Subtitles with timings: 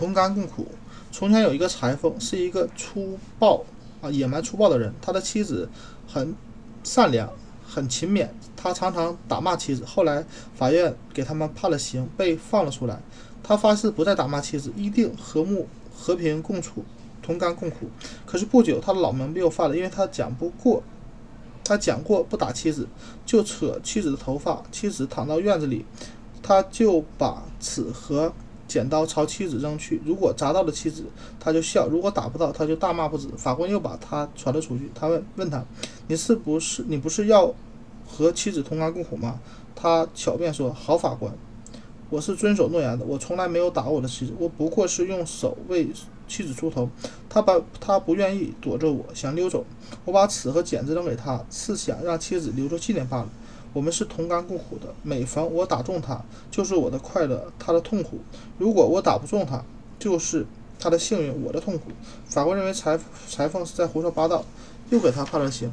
[0.00, 0.66] 同甘共苦。
[1.12, 3.62] 从前有一个裁缝，是一个粗暴
[4.00, 4.90] 啊、野蛮粗暴的人。
[5.02, 5.68] 他的妻子
[6.08, 6.34] 很
[6.82, 7.30] 善良，
[7.68, 8.26] 很勤勉。
[8.56, 9.84] 他常常打骂妻子。
[9.84, 10.24] 后来
[10.54, 12.98] 法院给他们判了刑，被放了出来。
[13.42, 16.82] 他发誓不再打骂妻子，一定和睦和平共处，
[17.20, 17.90] 同甘共苦。
[18.24, 20.82] 可是不久，他的老毛病又犯了，因为他讲不过。
[21.62, 22.88] 他讲过不打妻子，
[23.26, 24.62] 就扯妻子的头发。
[24.72, 25.84] 妻子躺到院子里，
[26.42, 28.32] 他就把尺和
[28.70, 30.00] 剪刀朝妻子扔去。
[30.04, 31.02] 如果砸到了妻子，
[31.40, 33.26] 他就笑；如果打不到，他就大骂不止。
[33.36, 34.88] 法官又把他传了出去。
[34.94, 35.64] 他问问他
[36.06, 37.52] ：“你是不是你不是要
[38.06, 39.40] 和妻子同甘共苦吗？”
[39.74, 41.32] 他巧辩说：“好法官，
[42.10, 45.88] 我是遵守诺言的，我从来没有打我的妻子，我不过是用手为。”
[46.30, 46.88] 妻子出头，
[47.28, 49.64] 他把他不愿意躲着我，想溜走。
[50.04, 53.28] 我把尺和剪子扔给他，是想让妻子留作纪念罢了。
[53.72, 56.20] 我们是同甘共苦的，每逢我打中他，
[56.50, 58.16] 就是我的快乐，他的痛苦；
[58.58, 59.62] 如果我打不中他，
[59.98, 60.46] 就是
[60.78, 61.90] 他的幸运，我的痛苦。
[62.26, 62.98] 法官认为裁
[63.28, 64.44] 裁缝是在胡说八道，
[64.90, 65.70] 又给他判了刑。